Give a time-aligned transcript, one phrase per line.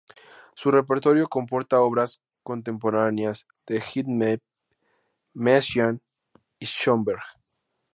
[0.55, 4.41] Su repertorio comporta obras contemporáneas de Hindemith,
[5.35, 6.01] Messiaen,
[6.59, 7.21] Schönberg.